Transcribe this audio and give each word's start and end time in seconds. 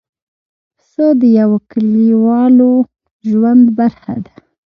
پسه 0.77 1.05
د 1.21 1.23
یوه 1.39 1.57
کلیوالو 1.71 2.71
ژوند 3.27 3.65
برخه 3.77 4.13
ده. 4.25 4.33